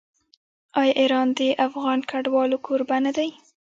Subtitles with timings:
[0.79, 3.29] آیا ایران د افغان کډوالو کوربه نه دی؟